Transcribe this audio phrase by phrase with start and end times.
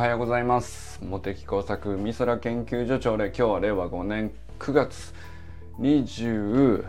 [0.00, 0.98] はようございます。
[1.02, 5.12] 茂木工作美空研究所長で今日は令和5年9月
[5.78, 6.86] 28、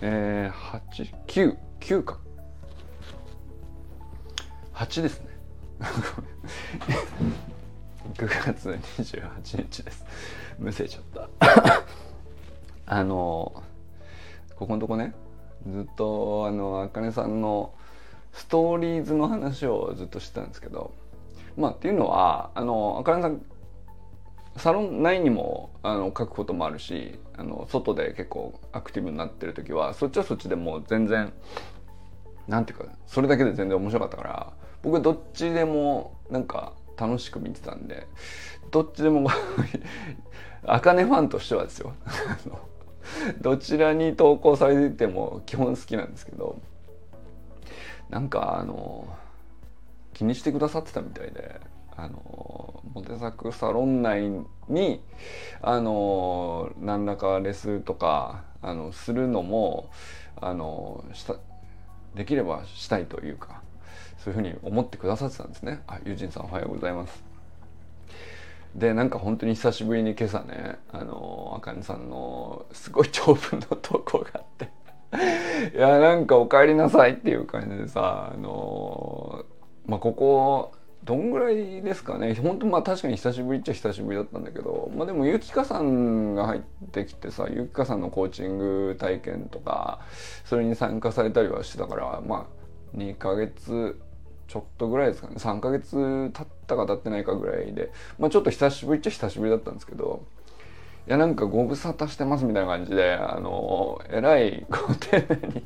[0.00, 2.18] えー、9 9か。
[4.72, 5.26] 8ですね。
[8.16, 10.06] 9月28日です。
[10.58, 11.28] むせちゃった。
[12.86, 13.62] あの
[14.56, 15.12] ここのとこね。
[15.70, 17.74] ずっとあのあかねさんの
[18.32, 20.94] ストーリーズの話をずっとしてたんですけど。
[21.56, 23.44] まあっていうのはあのあかねさん
[24.56, 31.32] サロン内にもあの書くこともあるしあの外で結構アクティブになってる時はそっちはそっちでもう全然
[32.46, 38.06] なんていうかそれだけで全然面白かったから僕どっちでもなんか楽しく見てたんで
[38.70, 39.28] どっちでも
[40.64, 41.92] あかねファンとしてはですよ。
[43.40, 46.58] どちらに投稿されてても基本好きなんですけど
[48.08, 49.06] なんかあの
[50.14, 51.60] 気にしてくださってたみたいで
[51.96, 54.30] あのモテ作サロン内
[54.68, 55.02] に
[55.62, 59.90] あの何らかレスとかあのするのも
[60.40, 61.36] あのした
[62.14, 63.62] できればしたいというか
[64.18, 65.82] そういうふうに思ってくださってたんですね。
[65.86, 67.22] あ、ユージンさんおはようございます。
[68.74, 74.68] でなんか本当に久しぶりに今朝ねあのあかねさんのすごい長文の投稿があって
[75.76, 79.44] いやなんか「お帰りなさい」っていう感じでさあの
[79.86, 80.72] まあここ
[81.04, 82.34] どんぐらいですかね。
[82.34, 90.00] 本当まあ確かに久しぶりっちゃ久しぶりだったんだけどまあでもゆきかさんが入ってきてさゆきかさんのコーチング体験とか
[90.44, 92.48] それに参加されたりはしてたからま
[92.94, 94.00] あ2ヶ月
[94.48, 95.34] ちょっとぐらいですかね。
[95.36, 100.24] 3ヶ月経ったか経ってないかぐらいでまあちょっと久しぶりっちゃ久しぶりだったんですけど
[101.06, 105.64] いやなんかご無沙汰してますみたいな感じであのえらいご丁寧に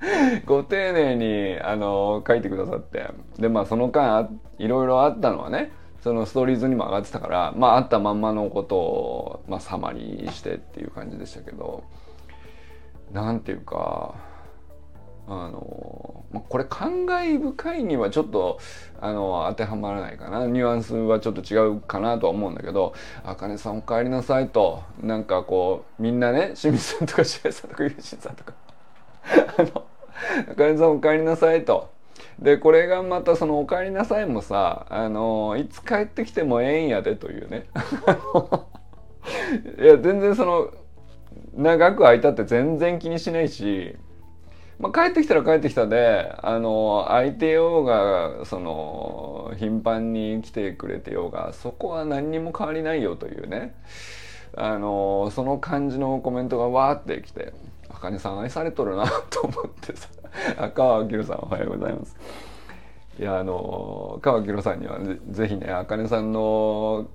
[0.46, 3.10] ご丁寧にあの書いてくださって。
[3.38, 5.72] でまあその間いろいろあったのはね
[6.06, 11.82] そのストーリーズにも上がってたからまああったまんまのことを、まあ、サマリーしてっていう感じでしたけど
[13.12, 14.14] なんていうか
[15.28, 18.60] あの、まあ、これ感慨深いにはちょっと
[19.00, 20.46] あの当てはまらないかな。
[20.46, 22.94] ニュアンスはちょっと違うかなとは思うんだけど
[23.26, 28.54] 「あかねさんお帰りなさい」となんかこうみんなね清水さんとか白井さんとかゆうしんさんとか
[29.58, 29.82] あの
[30.50, 31.94] 「あかねさんお帰りなさい」と。
[32.38, 37.66] でこれがまたその「お帰りなさい」もさあのいつ帰ってきてもええんやでというね。
[39.80, 40.68] いや全然その
[41.54, 43.96] 長く空いたって全然気にしないし
[44.78, 53.74] まあ、帰ってきたら帰ってきたであの相手ようがその頻繁に来てくれてようがそこは何にも変わりないよというね。
[54.58, 57.52] あのその感じのコメントがわーってきて
[58.06, 60.08] 「かねさん愛されとるな」と思ってさ
[60.58, 62.16] 赤 川明さんおはようございます。
[63.18, 64.98] いやあの川明さんには
[65.30, 67.06] ぜひねあかねさんの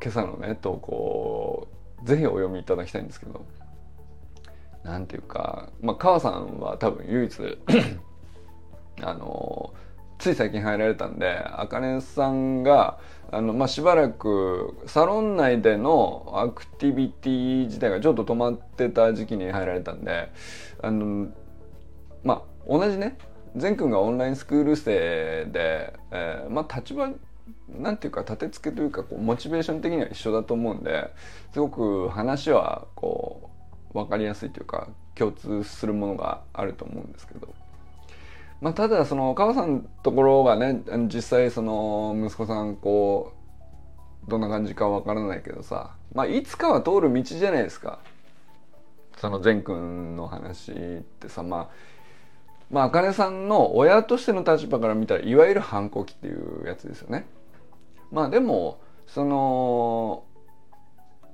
[0.00, 1.66] 今朝のね投稿
[2.04, 3.44] ぜひお読みいただきたいんですけど。
[4.84, 7.58] なんていうか、まあ、川さんは多分唯一
[9.00, 9.72] あの
[10.18, 12.98] つい最近入られたんであかねさんが
[13.32, 20.30] あの、まあ、しばらくサロン内でのアクティビティ自体がちょっと止まってた時期に入られたんで
[20.82, 21.28] あの
[22.22, 23.16] まあ同じね
[23.56, 27.10] 善くんがオンラインスクール生で、えー、まあ立場
[27.68, 31.10] なんていうか立て付けというかこうモチベーション的には一緒だと思うんで
[31.52, 33.50] すごく話はこ
[33.94, 37.54] う分かりやすいというか共通するものがあると思うんですけど、
[38.62, 43.32] まあ、ただその川さんのところがね実際その息子さんこ
[44.26, 47.98] うどんな感じか分からないけどさ、まあ、いつかは通る道じゃないですか
[49.18, 51.92] その善くんの話ってさまあ
[52.70, 57.26] まあ、あかねさんの親としての立場から見たらいわゆる反抗期っていうやつですよね。
[58.10, 60.24] まあでもその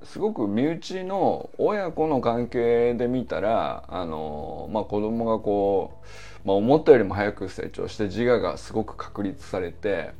[0.03, 5.99] すごく身内の親子の関係で見たらあの、まあ、子供がこ
[6.45, 10.11] う、まあ、思ったよりも早く成長して自我がすごく確立されて、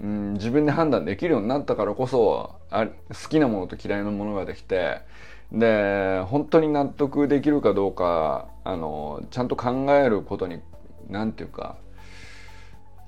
[0.00, 5.00] うん、自分で判断できるようになったからこそあ好きなものと嫌いなものができて
[5.50, 10.60] で本当に納得できるかどうかあのちゃんと考えることに
[11.08, 11.76] 何て言うか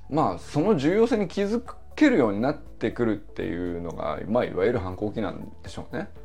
[0.09, 6.09] まあその重要性に気づくけるようになってくるっていうのが、まあ、いわゆる反抗期なんでしょうね。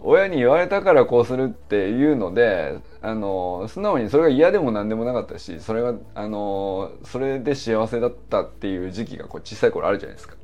[0.00, 10.36] 親に言われたからこうするっていうのであの素直にそれが嫌でも何でもなかったしそれがあのそれで幸せだったっていう時期がこう小さい頃あるじゃないですか。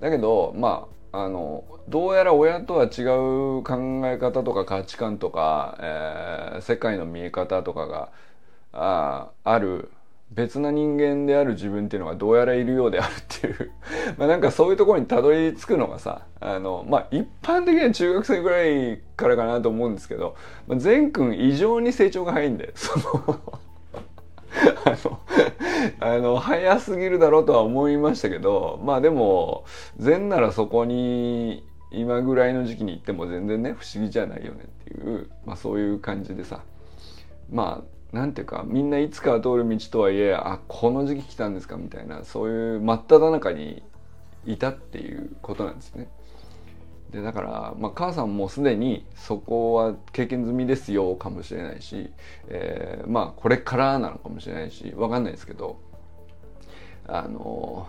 [0.00, 8.10] だけどまああのどうやら親とは違う考え方とか価値観とか、えー、世界の見え方とかが
[8.72, 9.90] あある
[10.32, 13.72] 別な人間である自分っていうのがどうやらいるようであるっていう。
[14.16, 20.36] まあなんかそういうところにたどり着くのがさあのまあ一般的には中学生ぐらいからかなと思うんですけど、
[20.68, 23.40] まあ、善くん異常に成長が早いんで その
[24.84, 25.20] あの
[26.00, 29.64] あの早すぎるだろうとは思いましたけどまあでも
[29.96, 36.62] 善ならそこに今ぐらいの時期に行っても全然ね不思議じゃないよねっていう、まあ、そういう感じでさ
[37.50, 43.82] まあなんていうかみんないつかは通る道とはいえあこの時期来たんですかみたいなそういう真っ只中に
[44.46, 46.08] いたっていうことなんですね。
[47.12, 52.10] でだから、まあ、母さんもすでにそこは経験済みですよかもしれないし、
[52.48, 55.80] えー、まあこれからなのかもしれないし分かんないですけど
[57.08, 57.88] あの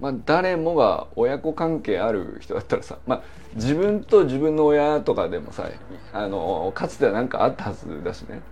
[0.00, 3.22] まあ誰もが親子関係ある人だったらさ、まあ、
[3.54, 5.70] 自分と自分の親とかでもさ
[6.12, 8.42] あのかつては何かあったはずだしね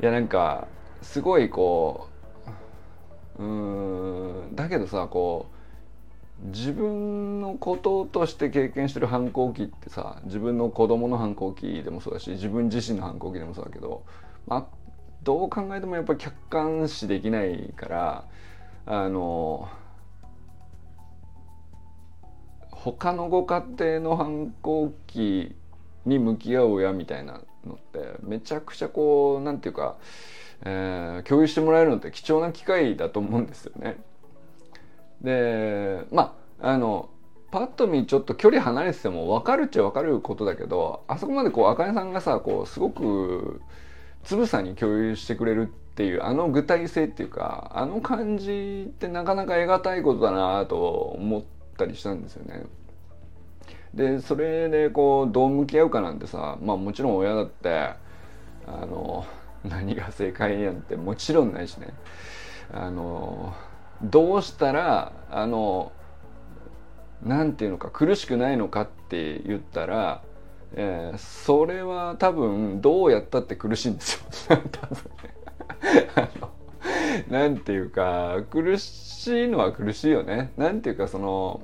[0.00, 0.66] いやなんか
[1.02, 2.08] すごいこ
[3.38, 5.46] ううんだけどさこ
[6.42, 14.04] う自分のこととして経験してる反抗期ってさ自分の子供の反抗期でもそうだし自分自身の反抗期でもそうだけど、
[14.46, 14.66] まあ、
[15.22, 18.24] どう考えてもやっぱり客観視できないから
[18.86, 19.68] あの
[22.70, 25.54] 他のご家庭の反抗期
[26.06, 29.96] に向き合う親みたいなのってめちゃくちゃこう何て言うか、
[30.64, 33.98] えー、共有してもらえるのって貴重な機会だと思うんですよね。
[35.22, 37.10] でまああの
[37.50, 43.60] パッと見ちょっと距離離れてても分かるっちゃ分かることだけどあそこまでこうあかねさんがさこうすごく
[44.22, 51.42] つぶさに共有してくれるっていうあの具体性っていうかあの感じってなかなか得難いことだなと思っ
[51.76, 52.64] たりしたんですよね。
[53.94, 57.90] でそれでこうどう向き合うかなんてさまあもちろん親だって
[58.66, 59.26] あの
[59.64, 61.88] 何が正解なんてもちろんないしね。
[62.72, 63.54] あの
[64.02, 65.92] どうしたらあの
[67.22, 70.22] なんていうのか苦しくないのかって言ったら、
[70.74, 74.56] えー、それは多分どうやったって苦しいんですよ。
[74.70, 74.96] 多分。
[75.94, 76.50] ねあの
[77.28, 80.52] なんていうか苦しいのは苦しいよね。
[80.56, 81.60] なんていうかその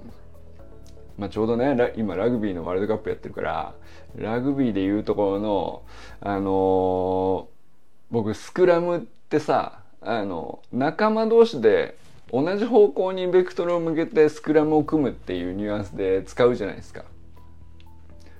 [1.19, 3.75] まあ、ちょうどね今ラグビーのワールドカップやってるから
[4.17, 5.83] ラグビーでいうところの
[6.21, 7.47] あのー、
[8.11, 11.97] 僕スクラムってさあの仲間同士で
[12.33, 17.05] 同じ方向にベクトルを向けてスクラムを組むっていうニュアンスで使うじゃないですか。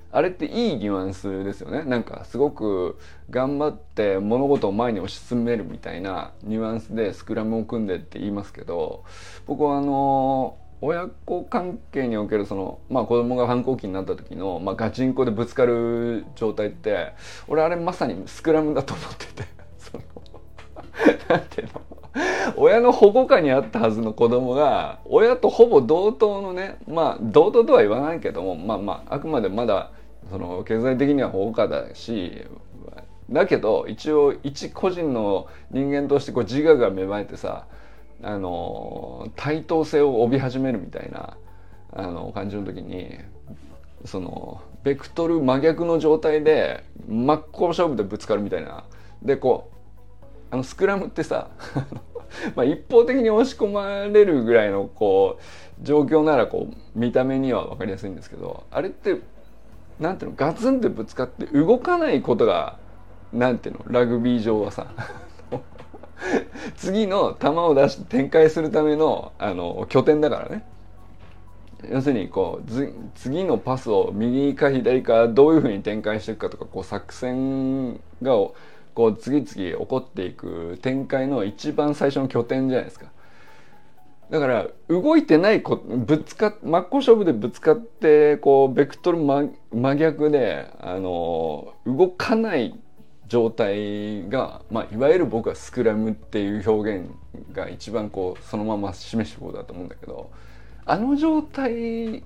[0.09, 1.83] あれっていいニュアンスですよね。
[1.83, 2.97] なんかすごく
[3.29, 9.03] 頑張って物事を前に推し進めるみたいなニュアンスでスクラムを組んでって言いますけど
[9.45, 17.13] 僕はあのー親子関係におけるその、まあ、子供が反抗期になった時の、まあ、ガチンコでぶつかる状態って
[17.47, 19.43] 俺あれまさにスクラムだと思ってて。
[19.79, 20.03] その
[21.29, 21.81] なんていうの。
[22.55, 29.91] 親の保護下にあったはずの子供が親とほぼ同等のねまあ同等とは言わないけどもまあまああくまでまだ
[30.29, 32.45] その経済的には保護下だし
[33.29, 37.67] だけど一応一個人の人間としてこう自我が芽生えてさ
[38.23, 41.37] あの対等性を帯び始めるみたいな
[41.91, 43.17] あの感じの時に
[44.05, 48.85] そのベクトル真逆の状態で真っ向勝負でぶつかるみたいな。
[49.21, 49.75] でこう
[50.51, 51.49] あのスクラムってさ
[52.55, 59.17] まあ一方的に押し込まれるぐらいのこう状況ならこう見た目には分かりやすいんですけどあれって
[59.99, 62.77] なんていうのガツンってぶつかって動かないことが
[63.33, 64.87] なんていうのラグビー場はさ。
[66.75, 70.63] 次の球を出して展開するためのあの拠点だからね
[71.91, 72.71] 要するにこう
[73.15, 78.33] 次のパスを右か左かどういうふうに展開していくかとかこう作戦が
[78.93, 83.11] こう次々起こっていく展開の一番最初の拠点じゃないですか。
[84.29, 92.77] だから動いてないこぶつか真っ向勝負でぶつかってこうベクトル真真逆であの動かない
[93.27, 97.09] 状態が、まあ、いわゆる僕はスクラムっていう表現
[97.51, 100.31] が一番こうそのまま示してことだと思うんだけど
[100.85, 102.23] あの状態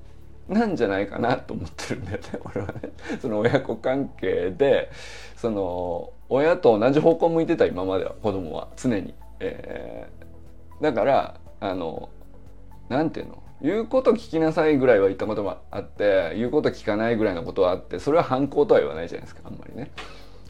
[0.47, 2.91] なんじゃないかなと思ってるんだよね 俺はね。
[3.21, 4.91] その親子関係で
[5.35, 9.13] その親と同じ方向向いてた今までは子供は常に。
[9.39, 12.09] えー、だからあの
[12.89, 13.41] なんていうの？
[13.61, 19.91] 言うこと聞きなさいぐらいは言ったこともあって言うこと聞かないぐらいのことはあってそれは反抗とは言わないじゃないですかあんまりね。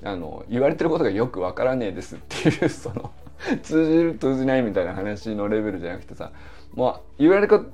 [0.03, 3.12] あの言われてることがよくわからねえですっていうその
[3.63, 6.31] 通じる通じないみたいな話のレベルじゃなくてさ
[6.74, 7.72] もう言われる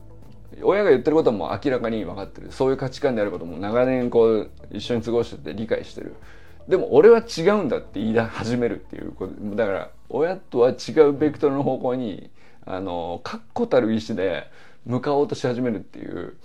[0.61, 2.51] 親が言ってることも明らかに分かってる。
[2.51, 6.15] そういう価値観であることも長年こう一緒に過ごしてて理解してる。
[6.67, 9.33] でも俺は違うんだって言い始めるっていうこと。
[9.55, 12.29] だから親とは違うベクトルの方向に
[12.65, 14.49] あの確固たる意志で
[14.85, 16.35] 向かおうとし始めるっていう、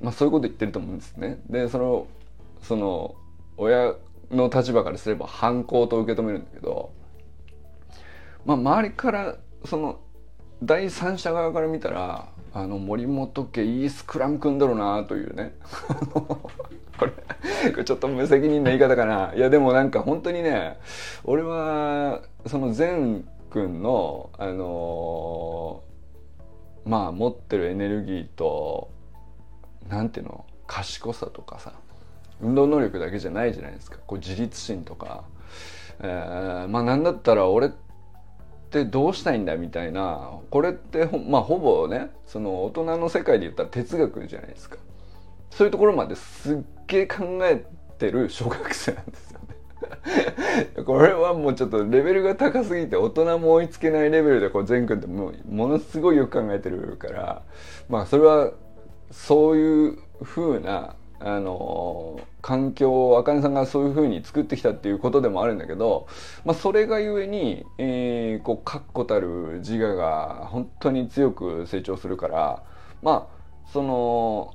[0.00, 1.38] まあ、そういうこと言ってると思うんですね。
[1.48, 2.06] でその
[2.62, 3.14] その
[3.56, 3.94] 親
[4.32, 6.92] の立場からすれば反抗と受け止めるんだけど、
[8.44, 10.00] まあ、周りからその
[10.62, 15.54] 第三者側から見たらあの森本家いいスクラム組んだろうなというね。
[16.98, 17.06] こ
[17.78, 19.32] れちょっと無責任な言い方かな。
[19.34, 20.78] いやでもなんか本当にね
[21.24, 28.90] 俺はその善くんのあのー、まあ持ってるエネルギーと
[29.88, 31.72] なんていうの賢さとかさ
[32.42, 33.98] 運動能力だけじゃないじゃないですか。
[34.06, 35.24] こう自立心とか、
[36.00, 37.70] えー、まあなんだったら俺っ
[38.70, 40.38] てどうしたいんだみたいな。
[40.50, 44.76] これってまあほぼねその大人の世界で言ったら哲学じゃないですか。
[45.50, 47.64] そういうところまですっげえ考え
[47.98, 50.82] てる小学生なんですよね。
[50.84, 57.42] これはもうちょっとレベルが高すぎて大人も追いつけないレベルでこう善くんってもものすごいよく考えてるから。
[57.88, 58.52] まあそれは
[59.10, 66.08] そういう風なあの環境を茜さんがそういうふうに作ってきたっていうことでもあるんだけど、
[66.44, 72.62] まあ、それがゆえに、えー、こう確固たる自我が本当に強く成長するから
[73.02, 74.54] まあその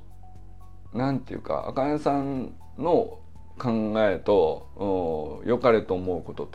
[0.92, 3.18] なんていうか茜さんの
[3.58, 6.46] 考えと良かれと思うこと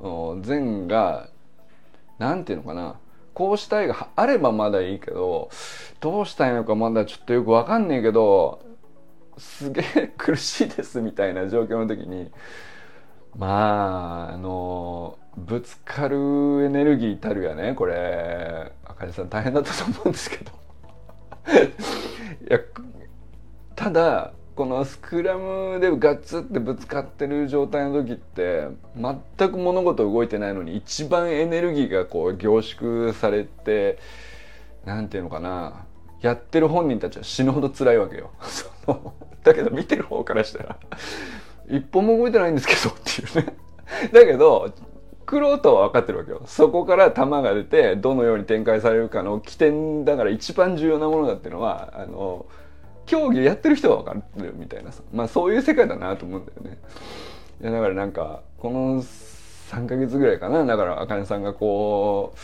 [0.00, 1.28] と善が
[2.18, 2.96] なんていうのかな
[3.34, 5.50] こうしたいがあればまだいいけど
[6.00, 8.65] どうしたいのかまだちょっとよく分かんねえけど
[9.38, 12.30] すげえ苦しいですみたいな状況の時に
[13.36, 20.52] まああのぶつかるエネルギーたるやねこれ赤字さん大変だったと思うんですけど
[22.48, 22.58] いや
[23.74, 33.98] ただこのスクラムでガッツってぶつかってる状態の時って全く物事動いてないのに一番エネルギーがこう凝縮されて
[34.86, 35.84] 何て言うのかな
[36.22, 38.30] やってる本人たちは死ぬほど辛いわけよ。
[38.40, 39.12] その
[39.46, 40.76] だけど見てる方からしたら
[41.68, 43.56] 一本も動いてないんですけどっていうね。
[44.12, 44.72] だけど
[45.24, 46.42] クロートは分かってるわけよ。
[46.46, 52.46] そこから球が出てどのように展開されるかの起点だから一番重要なものだっていうのはあの
[53.06, 56.78] 競技やってる人は分かってるみたいなさまあそういう世界だなと思うんだよね。
[57.62, 62.34] いやだからなんかこの3ヶ月ぐらいかなだからあかねさんがこ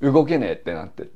[0.00, 1.08] う動けねえってなって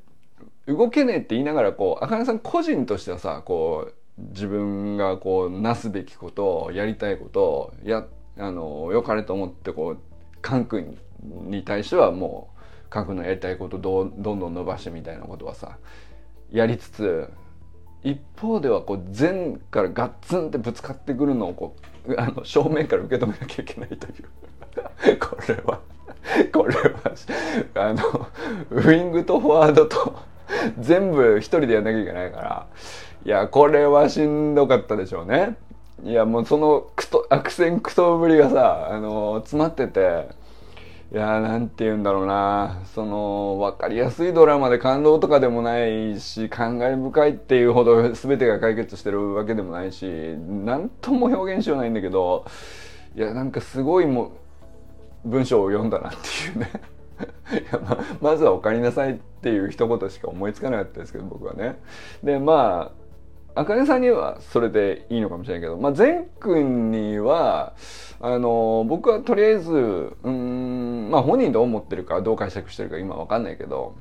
[0.67, 3.95] 動けねえって言いながらこうあかねさん個人としてはさこう
[4.31, 8.07] 自分がこうなすべきことやりたいことや
[8.39, 9.99] あの良かれと思ってこう
[10.41, 15.79] カン君に対してはもうカン君のやりたいことどどんどん伸ばしてみたいなことはさ
[16.51, 17.29] やりつつ
[18.03, 21.77] 一方ではこう前からガッツンってぶつかってくるのをこ
[22.07, 24.25] うあの正面から受け止めなきゃいけないという。
[25.21, 25.81] これは
[26.53, 28.29] これはあの
[28.71, 30.17] ウイングとフォワードと
[30.79, 32.67] 全部一人でやんなきゃいけないから
[33.25, 35.57] いやこれはしんどかったでしょうね。
[36.05, 40.29] いやもうそのクト悪戦苦闘ぶりがさあの詰まってて
[41.13, 42.83] いやなんて言うんだろうな。
[42.95, 50.07] その分かりやすいドラマで感動とかでもないし感慨深いっていうほど全てが解決してるわけでもないし
[50.65, 52.45] 何とも表現しようないんだけど
[53.15, 54.33] いやなんかすごいも
[55.25, 56.71] 文章を読んだなっていうね。
[57.87, 61.79] ままずはお帰りなさいっていう一言しか思いつかなかったですけど僕はね。
[62.25, 63.02] でまあ
[63.55, 67.75] あかねさんにはそれでいいのかもしれないけど、まあ、善くんには
[68.21, 73.97] あの僕はとりあえずうんまあ本人どう思ってるかどう解釈してるか今わかんないけど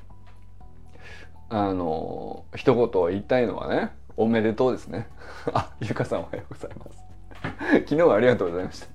[1.49, 5.07] あの一言言いたいのはねおめでとうですね。
[5.53, 7.05] あゆかさんおはようございます。
[7.89, 8.87] 昨日はありがとうございました。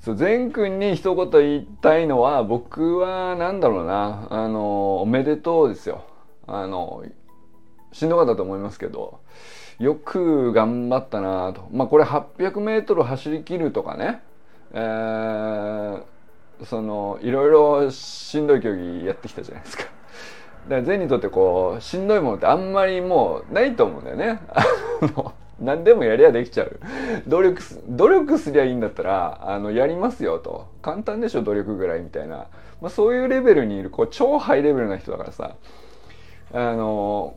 [0.00, 4.28] そう善くんに一言言いたいのは僕はなんだろうな。
[4.30, 6.02] あのおめでとうですよ。
[6.46, 7.02] あの
[7.94, 9.20] しんどかったと思いますけど
[9.78, 14.20] よく頑張ったなとまあこれ 800m 走りきるとかね
[14.72, 16.04] えー、
[16.64, 19.84] そのいろいろしんどい競技やってきたじゃないですか。
[19.84, 19.94] だか
[20.76, 24.40] ら善にとってこうしんどいものってあんまりもうないと思うんだよね。
[25.60, 26.80] 何でもやりゃできちゃう。
[27.28, 30.68] 努力す、努力すりゃいいんだったら、あの、やりますよと。
[30.82, 32.48] 簡単でしょ、努力ぐらいみたいな。
[32.80, 35.54] まあそういうレベルにいる、こう、超ハイレベルな人だからさ。
[36.52, 37.36] あの、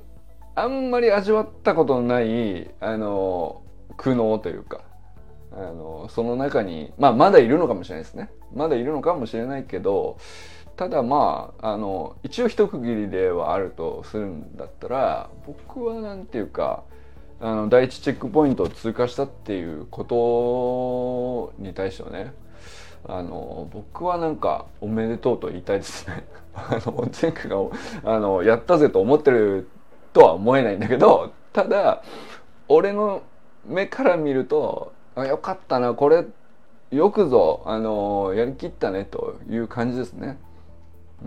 [0.58, 3.62] あんまり味わったことのないあの
[3.96, 4.82] 苦悩というか
[5.52, 10.18] あのその中にまあまだいるのかもしれないですねまだいるのかもしれないけど
[10.76, 16.84] ただまああの一応一区切りではあるとするんだったら僕は何て言うか
[17.40, 22.34] あの第一チェックポイントを通過したっていうことに対してはね
[23.08, 26.26] あの僕はなんかおめでとうと言いたいですね。
[26.58, 27.58] あの前回が
[28.04, 29.70] あのやったぜと思ってる
[30.14, 32.04] とは思えないんだけどただ
[32.68, 33.24] 俺の
[33.66, 36.26] 目から見るとあよかったなこれ
[36.92, 40.38] よくぞあのやりきったねという感じですね。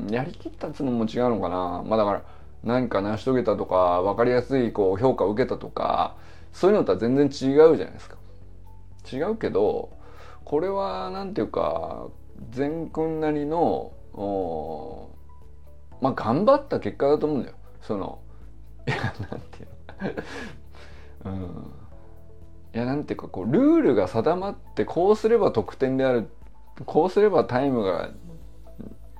[0.08, 2.22] やりきったつうのも違うのかなまあだから
[2.62, 6.14] 何か成し遂げたとか分かりやすいこう評価を受けたとか
[6.52, 8.16] そういうのとは全然違うじゃないですか。
[9.12, 9.90] 違うけど
[10.44, 12.06] これは何ていうか
[12.50, 13.92] 善くんなりの
[16.00, 17.56] まあ頑張った結果だと思うんだよ。
[17.82, 18.20] その
[18.90, 19.66] いやなんてい
[21.23, 21.32] うの。
[21.32, 21.73] うん。
[22.75, 26.28] いやなんていうかこうルールが定まってこうすれば得点である
[26.87, 28.11] こうすればタイムが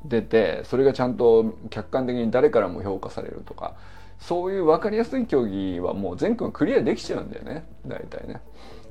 [0.05, 3.75] 出てそれがちゃんと客観的に誰からも評価されるとか
[4.19, 7.67] そういう分かりやすい競技はもう全君クリアできちゃうんだよね。
[7.87, 8.41] 大体ね。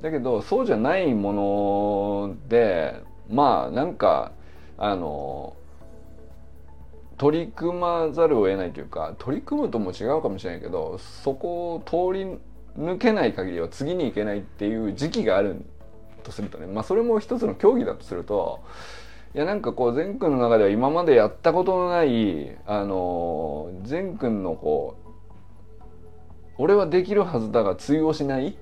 [0.02, 4.32] だけどそうじゃないものでまあなんか
[4.78, 5.56] あの
[7.20, 12.40] 取り組まざるを得ないというか取り組むとも違うかもしれないけどそこを通り
[12.78, 15.62] 抜けない限りは次に行けないっていう時期がある
[16.24, 16.66] とするとね。
[16.66, 18.62] まあそれも一つの競技だとすると
[19.36, 25.10] いやなんかこう善くんの中では今までやったことのないあの善くんのこう
[26.58, 28.58] 俺はできるはずだが通用しない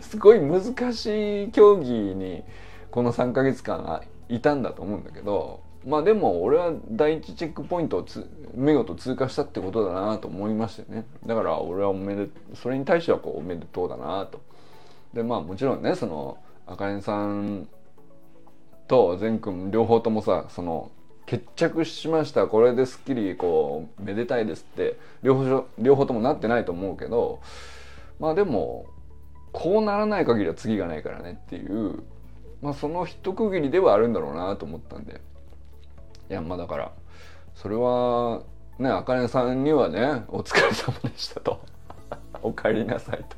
[0.00, 2.44] すごい難しい競技に
[2.90, 11.06] この3ヶ月間いたんだと思うんだけどまあでも俺は第一チェックポイントをつ見事通過したってことだなと思いましたよね。
[11.24, 14.40] だから俺はおめでそれに対してはこうおめでとうだなと。
[15.14, 17.68] でまあもちろんねそのあかねさん
[18.88, 20.90] と善くん両方ともさその
[21.24, 22.48] 決着しました。
[22.48, 27.38] これですっきりこうめでたいですって両方両方ともなってないと思うけど
[28.18, 28.86] まあでも
[29.52, 32.02] こうならない限りは次がないからねっていう
[32.60, 35.20] まあその一区切りではあるんだろうなと思ったんで。
[36.28, 36.92] いやまあだから
[37.54, 38.42] それは
[38.78, 41.60] ねあかねさんにはねお疲れ様でしたと
[42.42, 43.36] お帰りなさいと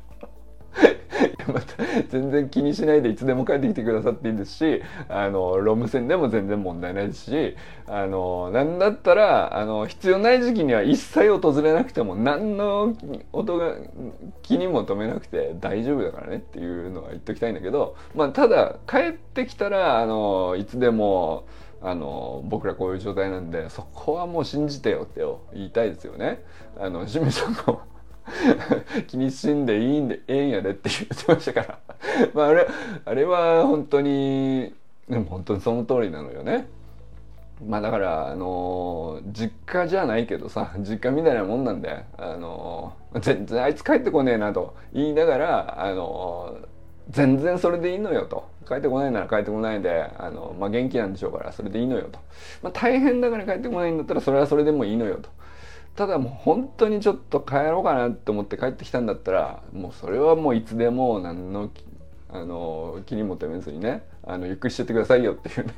[1.51, 7.55] また全然気にしないでいつでも帰ってきてくださっていいですしあのロム線でも全然問題ないですし
[7.87, 12.95] あのなんだったらあの必要ない時期には一切訪れなくても何の
[13.33, 13.75] 音が
[14.43, 21.45] 気にも留めなくて大丈夫だからねっていうのは言っときたいんだけど、まあ、ただ帰ってきたらあのいつでも。
[21.81, 26.43] あの僕らこういう状態なんでそこはもう信じてよって言いたいですよね。
[26.77, 27.81] あの清水さんも
[29.07, 31.79] 気にしんでいいんでええんやでって言ってましたから
[32.33, 32.67] まああれ
[33.05, 34.73] あれは本当に
[35.09, 36.67] でも本当にその通りなのよね。
[37.65, 46.57] まあだからあの実家じゃないけどさ実家みたいなもんなんであの全然あいつ帰ってこねえなと言いながらあの
[47.09, 48.47] 全然それでいいのよと。
[48.69, 52.19] 帰ってこないなら帰ってこないであの、まあ、元気なんでしょうからそれでいいのよと、
[52.61, 55.29] まあ、大変だから帰ってこないんだったらそれはそれでもいいのよと。
[55.95, 61.69] ただもう本当にちょっと帰ろうかなって思って帰ってきたんだったらもうそれはもういつでも何の
[62.31, 65.73] あの気にも留めずにねあのゆっくりしてってくださいよっていうね。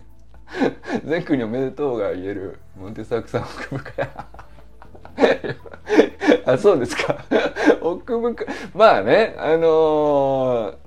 [1.05, 4.09] 全国におめでとうが言えるモンテサークさん奥深い。
[6.45, 7.17] あそうですか。
[7.81, 8.47] 奥深い。
[8.75, 10.80] まあねあのー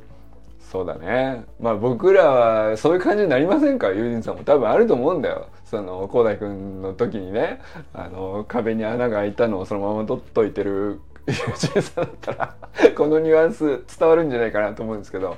[0.74, 1.44] そうだね。
[1.60, 3.90] まあ僕らはそういう感じになりませんか？
[3.90, 5.46] ユージンさんも多分あると思うんだよ。
[5.64, 7.60] その広大君の時にね。
[7.92, 12.56] あの壁に穴が開いたのをそのまま取っといてるユージンさんだったら
[12.96, 15.36] このニュアンス伝わるんじゃないかなと思うんですけど。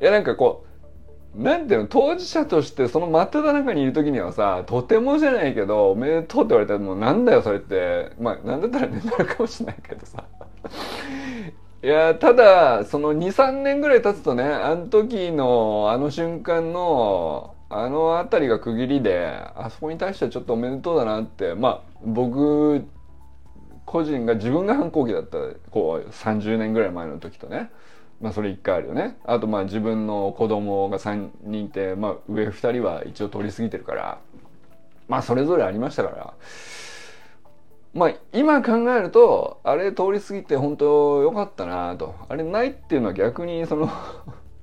[0.00, 0.64] いやなんかこ
[1.36, 1.86] うなんていうの？
[1.86, 8.12] 当事者としてその真っ只中にいる時にはさとてもじゃないけどおめでとうって言われたらもうなんだよそれって。
[8.18, 10.24] まあなんだったらねなるかもしれないけどさ。
[11.82, 22.84] いやただその23年ぐらい経つとねあの時のあの瞬間のあの辺りが区切りであそこに対してはちょっとおめでとうだなってまあ僕
[23.84, 25.38] 個人が自分が反抗期だった
[25.70, 27.70] こう30年ぐらい前の時とね
[28.20, 29.16] まあそれ1回あるよね。
[29.24, 34.18] あとまあ自分の子供が3人いて、まあ、上2人は一応通り過ぎてるから
[35.08, 36.34] まあそれぞれありましたから
[37.94, 42.14] まあ今考えるとあれ通り過ぎて本当良かったなと。
[42.28, 43.90] あれないっていうのは逆にその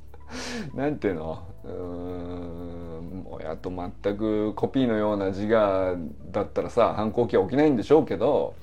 [0.73, 1.43] なんていうの？
[1.65, 5.95] うん親と全くコピーのような自我
[6.31, 8.55] だったらさ反抗期は起きないんでしょうけど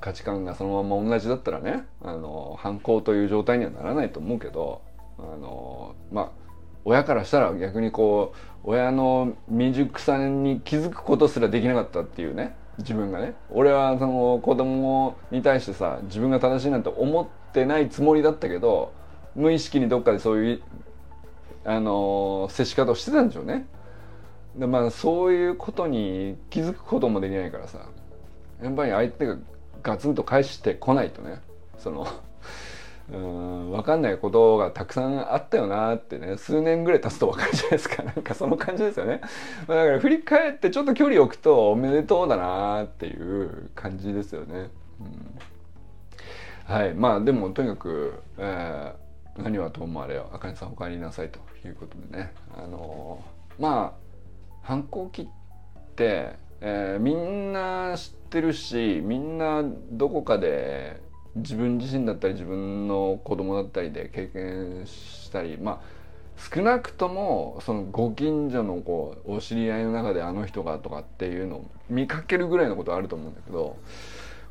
[0.00, 4.82] 価値観がそのまま同じだったらねあの反抗という状態にはならないと思うけど
[5.18, 6.30] あのまあ
[6.84, 8.32] 親からしたら逆にこ
[8.64, 12.56] う親の未熟さに気づくことすらできなかったっていうね。
[12.80, 18.92] 自分がね俺はその子供に対してさ自分が正しいなんて思ってないつもりだったけど
[19.34, 20.62] 無意識にどっかでそういう
[21.64, 23.66] あの接し方をしてたんでしょうね。
[24.56, 27.86] でまあそういうことに気づくこともできないからさ
[28.62, 29.36] やっぱり相手が
[29.82, 31.40] ガツンと返してこないとね
[31.78, 32.06] その
[33.12, 36.36] うん分かんないことがたくさんあったよなってね。
[36.36, 38.02] 数年ぐらい経つと分かるじゃないですか。
[38.04, 39.20] なんかその感じですよね。
[39.66, 44.70] だから振り返ってちょっと距離を置くとおめでとうだなっていう感じですよね、
[45.00, 45.02] う
[46.72, 46.94] ん、はい。
[46.94, 50.28] まあでもとにかく、えー、何はともあれよ。
[50.32, 52.32] あかねさんお帰りなさいということでね。
[52.56, 54.00] あのー、まあ
[54.62, 55.26] 反抗期っ
[55.96, 61.00] て、えー、みんな知ってるしみんなどこかで
[61.36, 66.00] 自分自身だったり自分の子供だったりで経験したりまあ
[66.52, 73.76] 少なくともそのご近所のこうお知り合いの中であの人がとかっていうのを見かけるぐらいのことあると思うんだけど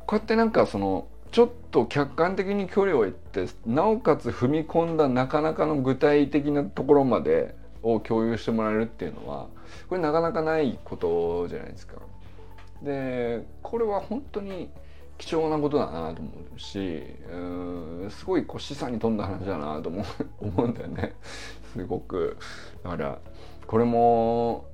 [0.06, 9.48] こうやってなんかそのちょっと客観的に距離を置いてなおかつ踏み込んだなかなかの具体的なところまでを共有してもらえるっていうのは
[9.88, 11.96] これなかなかないことじゃないですか。
[12.82, 14.70] でこれは本当に
[15.20, 20.04] 貴重なことだなと思うしうんすごいこう示唆に富んだ話だなと思う
[20.40, 21.14] 思うんだよね。
[21.74, 22.38] すごく。
[22.82, 23.18] だから
[23.66, 24.64] これも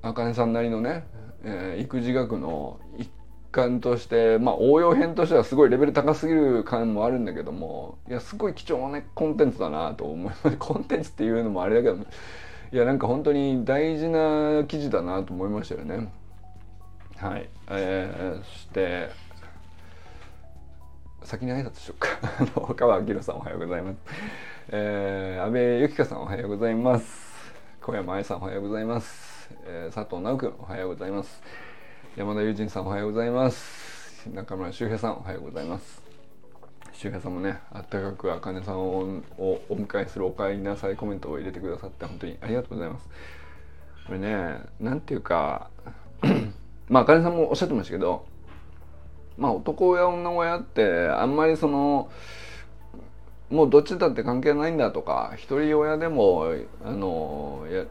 [0.00, 1.04] あかねさんなりのね、
[1.44, 3.10] えー、育児学の一
[3.52, 10.50] 環としてまあ応用編としてはすごいレベル高すぎる感もあるんだけどもいやすごい貴重な、ね、コンテンツだなと思います。
[10.56, 12.06] コンテンツっていうのもあれだけど
[12.72, 16.10] いやなんか本当に大事な記事だなと思いましたよね。
[17.18, 19.10] はい、えー、そして
[21.24, 22.08] 先に挨拶しようか。
[22.74, 23.98] 川明さんおはようございます、
[24.68, 27.30] えー、安倍由紀香さんおはようございます。
[27.80, 31.42] 小山愛さんおはようございます、えー、佐藤直君おはようございます。
[32.16, 34.28] 山田友人さんおはようございます。
[34.28, 36.02] 中村修平さんおはようございます。
[36.92, 43.08] 周平さんもねあったかくあかねさんをお迎えするお帰りなさいコメントを入れてくださって本当にありがとうございます。
[44.06, 45.70] これねなんていうか
[46.88, 48.26] まああかねさんもおっしゃってましたけど
[49.40, 52.10] まあ男親女親ってあんまりその
[53.48, 57.84] もうどっちだって関係ないんだとか一人親でもあのや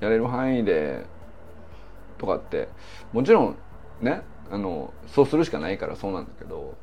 [0.00, 1.06] やれる範囲で
[2.18, 2.68] とかって
[3.12, 3.56] もちろん
[4.02, 6.74] ねあのそうするしかないからそうなんだけど、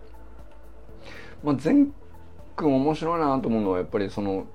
[1.44, 1.94] まあ、善
[2.56, 4.48] くん面白いなと思うのはやっぱりその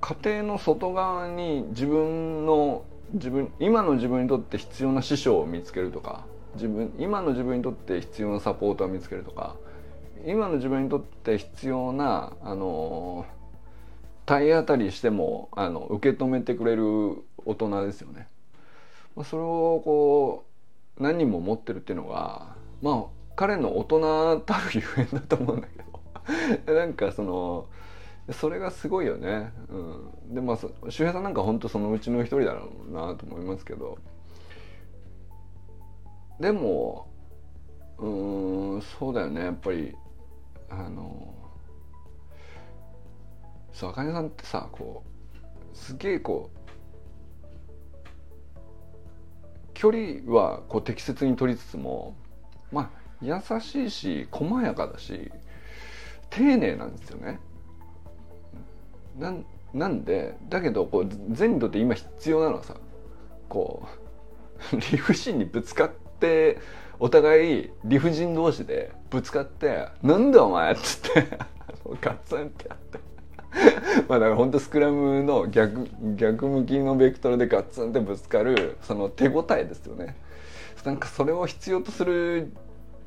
[0.00, 6.26] 家庭の外側に自分の自分今の自分にとって必要な師匠を見つけるとか
[6.58, 9.56] 自分今の自分にとって必要なサポートを見つけるとか
[10.26, 13.24] 今の自分にとって必要なあの
[14.26, 18.28] 体当たりしてもあの受け止めてくれる大人ですよね。
[19.24, 20.44] それをこ
[20.98, 23.04] う何人も持ってるっていうのがまあ
[23.36, 25.82] 彼の大人たるゆえんだと思うんだけ
[26.66, 27.66] ど なんかその
[28.30, 29.52] それがすごいよね。
[29.70, 30.56] うん、でまあ
[30.90, 33.98] 周平さんなんか本当そのうちの一人だろうなと思いますけど。
[36.40, 37.08] でも
[37.98, 39.94] うんそうだよねやっぱり
[40.70, 41.34] あの
[43.72, 46.58] そうあかねさんってさこうすげえこう
[49.74, 52.16] 距離はこう適切に取りつつも
[52.72, 52.90] まあ
[53.22, 55.30] 優しいし細やかだし
[56.30, 57.40] 丁寧なんですよね。
[59.18, 62.76] なんなんでだけどこう善にとって今必要なのはさ
[63.48, 63.86] こ
[64.72, 66.58] う 理不尽にぶつかってって
[66.98, 71.38] お互い理不尽同士でぶつかって「なんだお前」っつって
[72.00, 72.98] ガツンってやって。
[74.08, 80.16] まあだから本当スクラムの逆逆向きのベクトルでガツンってぶつかるその手応えですよね。
[80.84, 82.52] なんかそれを必要とする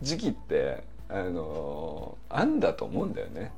[0.01, 3.51] 時期ってあのあんだと思うんだよね、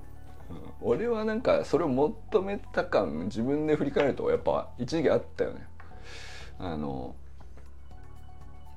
[0.50, 0.58] うん、
[0.90, 5.68] 俺はなんかそれを求めた感自分で振り返るとやっぱ一時期あったよね。
[6.60, 7.16] あの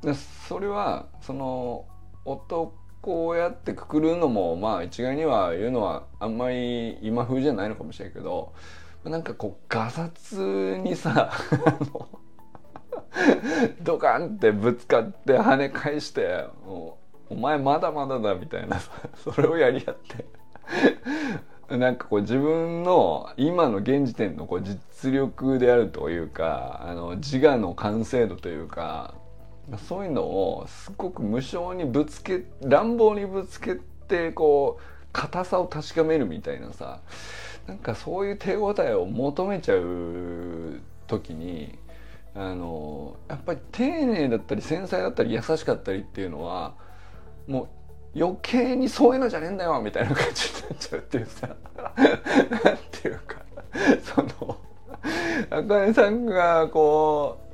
[0.02, 1.87] でそれはその
[2.24, 2.72] 男
[3.04, 8.52] 親ってくくるのもまあ一概には言うのはあんまり今風じゃないのかもしれんけど
[9.04, 11.30] なんかこうガサツにさ
[13.82, 16.98] ドカンってぶつかって跳ね返して「お
[17.35, 19.94] 前まだまだだ」みたいなさ それをやり合っ
[21.68, 29.14] て なんかこう自分の今の現時点のこう実力であるというかあの自我の完成度というか
[29.88, 33.76] そういうのをすごく無償にぶつけ乱暴にぶつけ
[34.09, 37.00] てこう硬さを確かめるみたいなさ
[37.66, 41.79] なんかそういう手応えを求めちゃう時に
[42.35, 46.74] あのやっぱり丁寧だったり繊細だったり優しかったりっていうのは
[47.48, 47.68] も
[48.14, 51.48] う余計にそういうのじゃねえんだよみたいな感じになっちゃうっていうさ
[52.64, 53.37] なんていうか
[54.02, 54.57] その
[55.50, 57.45] あかねさんがこう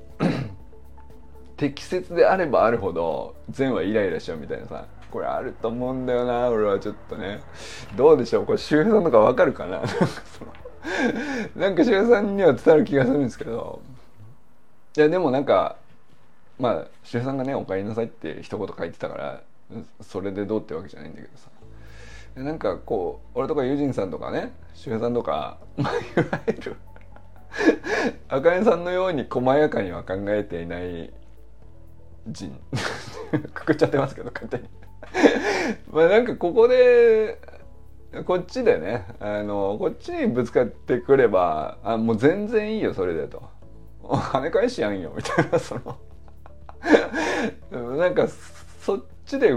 [1.63, 7.39] 適切であればあるほど善はイライラしちゃうみたいなさこれあると思うんだよな俺はちょっとね。
[7.95, 8.47] どうでしょう？
[8.47, 9.81] これ周平さんとかわかるかな？
[11.55, 13.81] なんか周平さんには伝わる気がするんですけど。
[14.97, 15.77] いやでもなんか
[16.59, 19.43] まあ周平さんがね「おかえりなさい」って一言書いてたから
[20.01, 21.49] それでどうってわけじゃないんだけどさ。
[22.35, 26.77] なんかこう俺とかユジンさんとかね周平さんとかまあいわゆる
[28.29, 31.13] あかねさんのように細やかには考えていない
[32.27, 32.61] 人。
[33.55, 34.69] くくっちゃってますけど勝手に。
[35.91, 37.39] まあなんかここで
[38.27, 43.43] こっちでねあのこっちにぶつかってくればあもう全然いいよそれでと。
[44.03, 45.97] 跳ね返しやんよみたいなその。
[47.97, 48.27] なんか
[48.81, 49.55] そっちで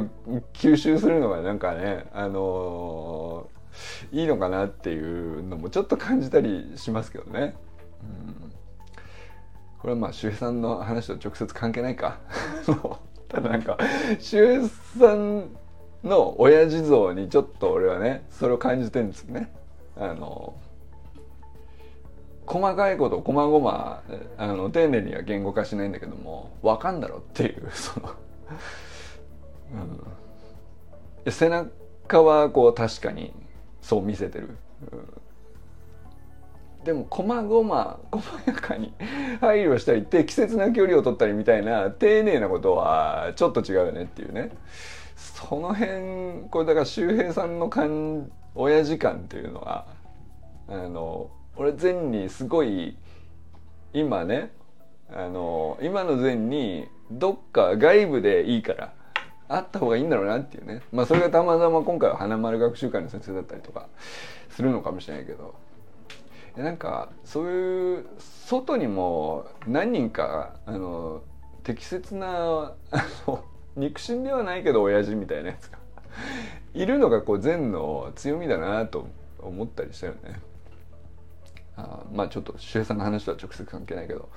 [0.53, 3.49] 吸収するのがなんかねあの
[4.11, 7.55] いいのかなっていうのもちょっと感じたりしますけどね。
[8.01, 8.51] うん。
[9.85, 12.17] これはまあ周平さんの話と直接関係ないか。
[13.29, 13.77] ただなんか
[14.17, 14.67] 周
[14.97, 15.55] 平さん
[16.03, 19.53] の親父像にちょっと俺はねそれを感じてるんですね。
[19.95, 20.55] あの
[22.47, 24.01] 細かいこと細々
[24.39, 28.09] あの丁寧には言語化しないんだけども分かんだろっていう その、
[31.25, 33.33] うん、背中はこう確かに
[33.81, 34.57] そう見せてる、
[34.91, 35.14] うん。
[36.85, 38.93] でも細々細やかに
[39.41, 44.51] 配慮したり適切な距離を取ったりみたいな丁寧なことはちょっと違うよねっていうね。
[45.15, 49.87] その辺これだから周平さんの感親父感っていうのは
[50.67, 52.95] あの俺善にすごい
[53.93, 54.51] 今ね
[55.11, 58.93] あの今の善にどっか外部でいいから
[59.47, 60.81] あった方がいいんだろうなっていうね。
[60.91, 63.87] まあそれがたまたま今回は花丸学習会の先生だったりとか
[64.49, 65.64] するのかもしれないけど。
[66.57, 71.21] なんかそういう外にも何人かあの
[71.63, 73.43] 適切なあの
[73.75, 75.79] 肉親ではないけど親父みたいなやつが
[76.73, 79.07] いるのがこう善の強みだなと
[79.39, 80.39] 思ったりしたよね。
[81.77, 84.29] あまあちょっと周平さんの話とは直接関係ないけど、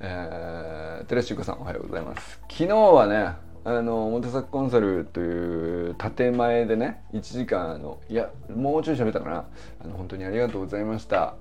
[0.00, 2.40] えー、寺修子さんおはようございます。
[2.48, 9.44] 昨日はねあのモテサクコンサルという建前でね1時間あのいやもうちょい喋ったかな
[9.84, 11.34] あの本当にありがとうございました。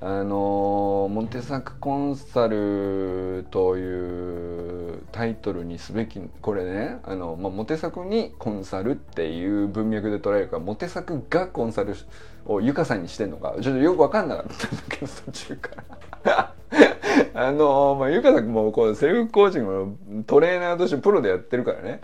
[0.00, 6.98] あのモンテサクコンサルというタイトルにすべきこれね。
[7.02, 11.96] あの、まあ、モテサクにコンサルっていう文脈で捉えるかモテサクがコンサル
[12.46, 13.56] をゆかさんにしてんのか。
[13.60, 15.70] ちょっとよく分かんなかったんだけど途中か
[16.22, 16.54] ら。
[17.34, 22.00] あの、まあ、ゆかさんもこうセルフコーチングのトレーナーとしてプロでやってるからね。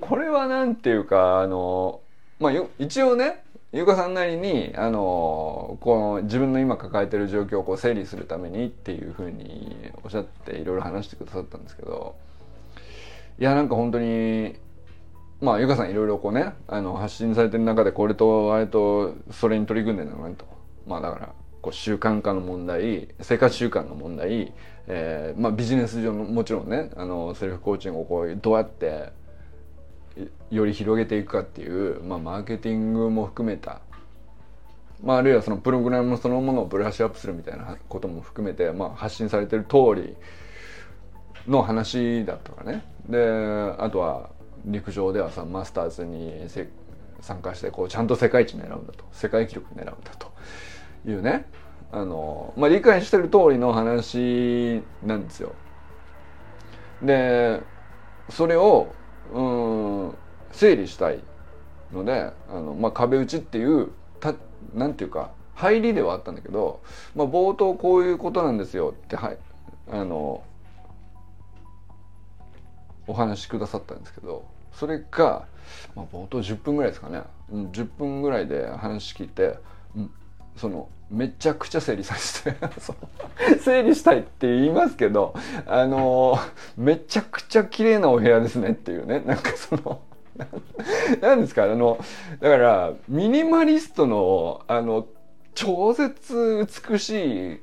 [0.00, 2.00] これはなんていうかあの
[2.40, 12.16] まあ一応ね優香さんなりにあのこの自分の今抱えてる状況をこう整理するためにっていうふうにおっしゃっていろいろ話してくださったんですけど
[13.38, 14.56] いやなんか本当に
[15.40, 20.46] まあ優香さんいろいろこうねあの発信されてる中でこれとあれとそれに取り組んでるのねと。
[20.86, 24.52] まあだからこう習慣化の問題生活習慣の問題、
[24.86, 29.12] えーまあ、ビジネス上のもちろんねあのセルフコーチングをこうどうやって
[30.50, 33.80] より広げていくかっていう、まあ、マーケティングも含めた、
[35.02, 40.16] まあ、あるいはそのプログラムそのものをブラッシュアップするみたいなことも含めて、まあ、発信されてる通り
[41.46, 42.84] の話だったかね。
[43.08, 43.18] で
[43.78, 44.30] あとは
[44.64, 46.46] 陸上ではさマスターズに
[47.20, 49.04] 参加してこうちゃんと世界一狙うんだと。
[49.12, 50.32] 世界記録狙うんだと
[51.06, 51.46] いうね。
[51.90, 55.52] あの、まあ、理解してる通りの話なんですよ。
[57.02, 57.62] で
[58.28, 58.92] それを
[59.32, 60.14] うん
[60.52, 61.20] 整理したい
[61.92, 64.34] のであの、まあ、壁打ちっていうた
[64.74, 66.80] なんていうか入りではあったんだけど、
[67.14, 69.38] まあ、冒頭こういうことなんですよってはい
[69.90, 70.42] あの
[73.06, 75.46] お話しくださったんですけどそれが、
[75.96, 79.58] まあ、冒頭10分ぐらいですかね、10分ぐらいで話聞いて、
[79.96, 80.10] うん、
[80.58, 82.56] そのめちゃくちゃ整理させて
[83.60, 85.34] 整理したいって言いますけど
[85.66, 86.38] あの
[86.76, 90.00] めちゃくちゃ綺麗なお部屋ですねっていうねなんかその
[91.20, 91.98] 何ですかあの
[92.40, 95.06] だからミニマリストのあの
[95.54, 97.60] 超絶美しい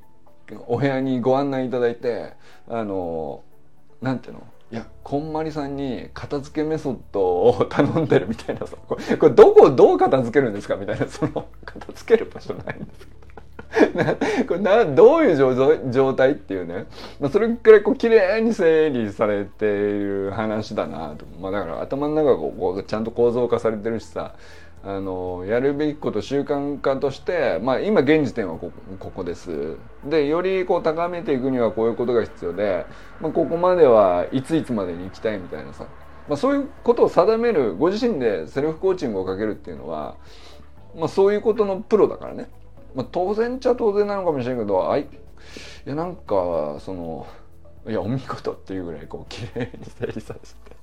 [0.68, 2.34] お部屋にご案内いただいて
[2.68, 3.44] あの
[4.02, 4.44] なんていうの？
[4.71, 13.15] いやこんまりさんに片付けメソッドを頼んでるみたいなさこれどこをどう片付けるんですかみたいなその片付ける場所ないんですけど。
[14.47, 16.86] これなどういう状態っていうね、
[17.19, 24.36] まあ、それくらいこう綺麗に整理されている話だなと、まあ、だから頭の中がこうちゃんと構造化されてるしさ。
[24.88, 29.78] あのやるべきこと習慣化として、まあ、今現時点はここです。
[30.06, 32.86] でよりこう高めていくにはこういうことが必要で、
[33.19, 35.88] まあ、ここまではいついつまでに行きたいみたいなさ、
[36.30, 40.17] まあ、そういうことを定めるご自身でセルフコーチングをかけるっていうのは、
[40.95, 42.48] まあ、そういうことのプロだからね、
[42.93, 45.06] まあ、当然っちゃ当然なのかもしれんけどあいい
[45.86, 47.26] やなんかその
[47.88, 50.76] いやお見事っていうぐらいこう綺麗に整理させて。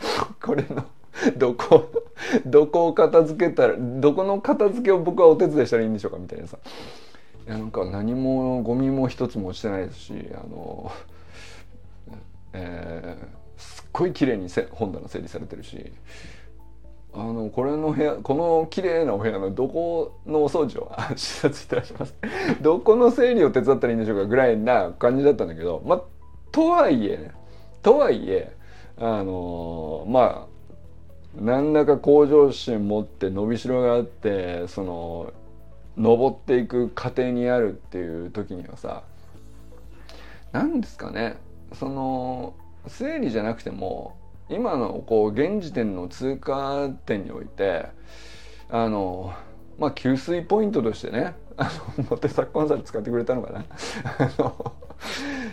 [0.40, 0.84] これの。
[1.36, 1.90] どこ
[2.46, 6.58] どこを片付けたらどこの片付けを僕はお手伝いしたらいいんでしょうかみたいなさ。
[7.46, 10.92] いやなんか何もゴミも一つも落ちてないですしあの、
[12.52, 15.90] えー、すっごい綺麗に本棚整理されてるし
[17.12, 22.14] あのこれの部屋この綺麗なお部屋のどこのお掃除を 視察いたします。
[22.60, 26.02] どこの整理を手伝ったらいいんでしょうかぐらいな感じだったんだけどまあ
[26.52, 27.32] とはいえね
[27.82, 28.52] とはいえ
[28.96, 30.49] あのまあ
[31.34, 35.32] 何らか向上心持って伸びしろがあってその
[35.96, 39.02] 登っていく過程にあるっていう時にはさ
[40.52, 41.36] 何ですかね
[41.72, 42.54] その
[42.86, 44.16] 整理じゃなくても
[44.48, 47.86] 今のこう現時点の通過点において
[48.68, 49.32] あの
[49.78, 53.64] まあ給水ポイントとしてねあのモテサコンサル使ってくれたのかな。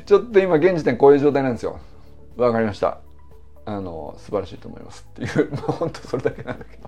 [0.06, 1.80] ちょっと今現時点こういう状態なんですよ。
[2.38, 3.00] わかりました。
[3.68, 5.52] あの素晴らしいと思いますっていう。
[5.54, 6.88] まあ本当それだけなんだけど。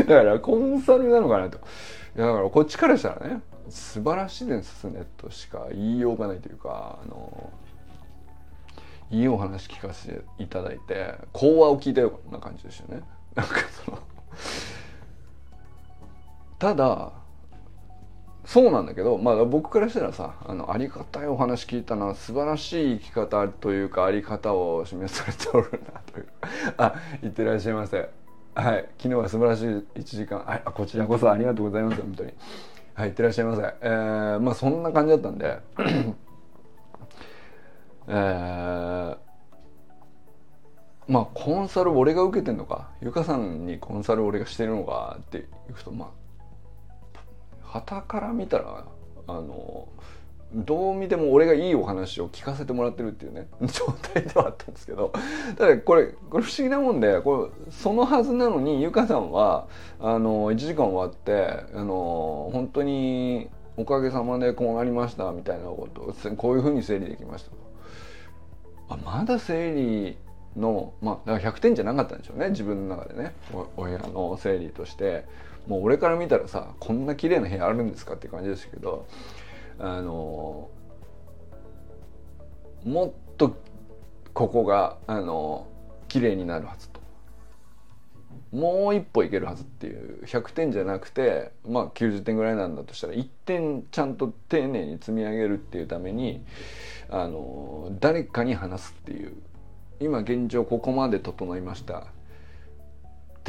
[0.00, 1.58] だからコンサルなのかなと。
[2.16, 7.52] だからこっちからしたらね素晴らしいですねとしか言いようがないというかあの
[9.10, 13.02] いいお話聞かせていただいて講話を聞いたような感じですよね。
[13.36, 13.98] なんかその
[16.58, 17.12] ただ
[18.48, 22.14] そうなんだけど、まあ、僕からしたらさあのありがたいお話聞いたな。
[22.14, 26.28] 素晴らしい生き方というかあり方を示されておるなという。
[26.78, 28.08] あいってらっしゃいませ。
[28.54, 28.88] はい。
[28.96, 30.38] 昨日は素晴らしい1時間。
[30.38, 30.62] はい。
[30.64, 32.00] こちらこそありがとうございます。
[32.00, 32.32] 本当に。
[32.94, 33.62] はいいってらっしゃいませ。
[33.82, 35.58] えー、まあそんな感じだったんで。
[38.08, 39.16] えー、
[41.06, 42.88] まあコンサル俺が受けてんのか？
[43.02, 45.18] ゆかさんにコンサル俺がしてるのか？
[45.20, 45.48] っていう
[45.84, 46.27] とまあ
[47.68, 48.84] 旗から見たら
[49.26, 49.88] あの
[50.54, 55.12] どう見ても俺がいいお話を聞かせてもらってるっていうね 状態ではあったんですけど
[55.56, 59.66] ただこれこれ不思議なもんでこれそのはずなのにゆかさんは
[60.00, 67.50] あの1時間終わってあの本当におかげさまでこうなりましたみたいなことこういうふうに整理できました。
[68.88, 70.16] あまだ整理
[70.56, 75.26] のまあだから100点じゃなかったんでしょうね自分の中でねおお部屋の整理として
[75.68, 79.06] もう俺から見たらさこんな綺麗な部屋あるんですかって感じですけど
[79.78, 80.70] あの
[82.84, 83.54] もっと
[84.32, 85.68] ここがあの
[86.08, 86.98] 綺麗になるはずと。
[88.50, 96.42] もう一歩いけるはずっていう100点じゃなくてまあ90点ぐらいなんだとしたら1点ちゃんと丁寧に積み上げるっていうために
[97.10, 99.34] あの誰かに話すっていう
[100.00, 102.06] 今現状ここまで整いました。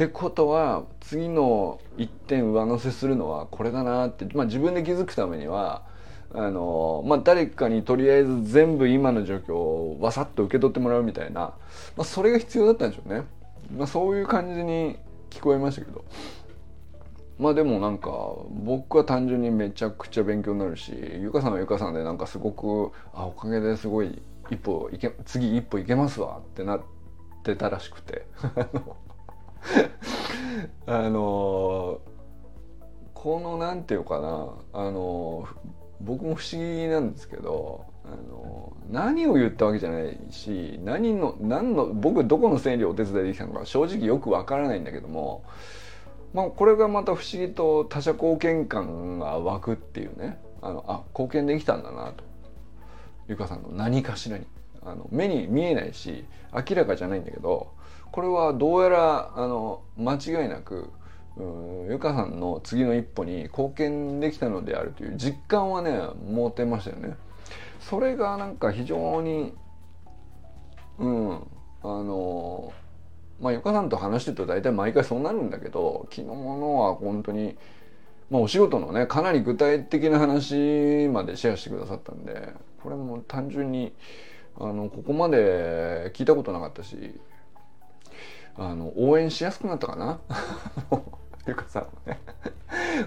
[0.00, 5.82] ってことは次の1点上乗せするのはこれだなって、まあ、自分で気づくためには
[6.32, 11.54] あの、まあ、誰かにとりあえず全部今の状況をわさっと受け取ってもらうみたいな、ま
[11.98, 13.24] あ、それが必要だったんでしょうね。
[13.76, 14.96] まあ、そういう感じに
[15.28, 16.02] 聞こえましたけど。
[17.38, 18.10] まあでもなんか
[18.50, 26.82] 僕は単純にめちゃくちゃ勉強になるしゆかさんはゆかさんでなんかすごくあおかげですごい一歩いけ次一歩いけますわってなっ
[27.42, 28.26] てたらしくて
[30.86, 32.00] あの
[33.14, 35.46] このなんていうかなあの
[36.00, 45.44] 僕も不思議なんですけどあの何を言ったわけじゃないし何の何の僕どこの整理をお手伝いできたのか正直よくわからないんだけども、
[46.32, 52.24] まあ、これがまた不思議と他者貢献感が湧くっていうねあのあ貢献できたんだなと。
[53.28, 54.46] ゆかさんの何かしらに。
[54.82, 57.72] あの目に見えないし明らかじゃないんだけど
[58.12, 60.90] これはどうやらあの間違いなく
[61.88, 67.16] ゆかさんの次の一歩に貢献できたのであるという実感はね持てましたよね。
[67.80, 69.54] それがなんか非常に
[70.98, 71.36] うん
[71.82, 72.72] あの
[73.40, 77.56] まあゆかさんと話してると大体毎回そうなるんだけど昨日のは本当に
[78.28, 83.92] まあお仕事のねかなり具体的な話までシェアしてくださったんでこれも単純に
[84.58, 87.18] あのここまで聞いたことなかったし
[88.60, 90.20] あの応援しやすくなったかな？
[91.48, 92.20] ゆかさんもね。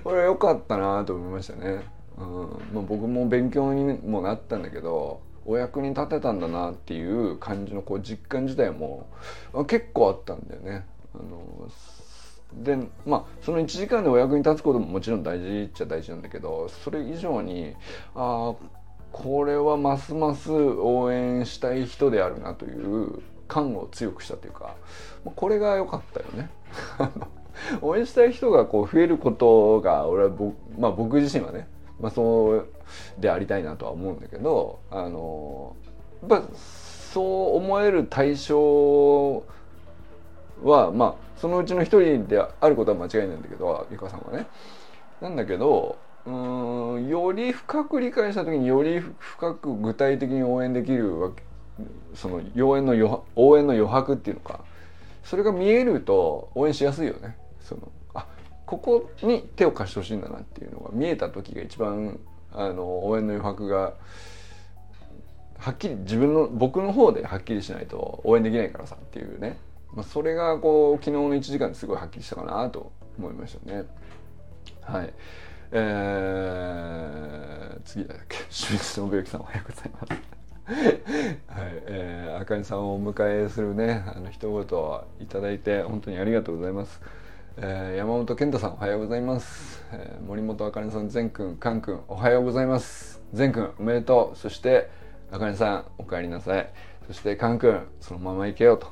[0.04, 1.84] これ良かったなと思いましたね、
[2.18, 2.26] うん。
[2.74, 9.06] まあ、僕も勉強にもなったんだけどお役に立てたんだなっていう感じのこう実感自体も
[9.68, 10.86] 結構あったんだよね。
[11.14, 11.70] あの
[12.64, 17.76] でまあその1時間でお役に立つことももちろん大事っちゃ大事なんだけどそれ以上に
[18.16, 18.56] ああ
[19.12, 23.22] これはますます応援したい人であるなという
[23.54, 24.76] 感を強くしたというか
[25.36, 26.49] これが良かったよね。
[27.84, 31.68] 応援したい人がこう増えることが俺は僕,、まあ、僕自身はね、
[31.99, 32.68] まあ、そう
[33.20, 35.76] でありたいなとは思うんだけどあの
[36.28, 39.43] やっぱそう思える対象
[40.64, 44.47] はまあそのうちの一人であることは間違いないんだけどゆかさんはね。
[45.22, 46.32] なんだけどう
[46.99, 51.43] んより深く理解した時により深く具体的に応援できるわけ
[52.15, 54.61] その応援の余応援の余白っていうのか
[55.23, 57.38] それが見えると応援しやすいよね。
[57.61, 58.27] そのあ
[58.65, 62.19] ここに手を貸してほしいんだなっていうのが見えた時が一番
[62.51, 63.93] あの応援の余白が
[65.57, 69.57] はっきり自分の僕の方ではっきりしないと応援できないからさっていうね、
[69.93, 73.86] まあ、それがこう昨日の1時間ですごいはっきりしたかなと思いましたね。
[74.81, 75.13] はい。
[75.71, 80.42] えー、次だっけ、清水信之さんおはようございます。
[80.66, 80.78] はい、
[81.88, 87.01] えー、あかねさんをお迎えするね、あの一言をいただいて本当にありがとうございます。
[87.57, 93.22] えー、山本健太さんおはようございます、えー、森本あかねさん善くんかんくんおはようございます。
[93.34, 94.38] 善くんおめでとう。
[94.38, 94.89] そして
[95.32, 96.72] あかねさんお帰りなさい。
[97.07, 98.88] そしてかんくんそのまま行けよと。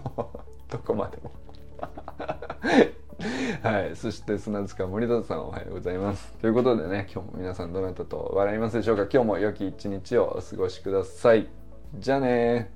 [0.70, 1.30] どこまでも。
[3.62, 6.32] はい、そして砂塚森田さんおはようございます。
[6.40, 9.06] ということでね、今日も皆さんどなたと笑いますでしょうか？
[9.10, 11.48] 今日も良き一日をお過ごしください。
[11.94, 12.70] じゃあね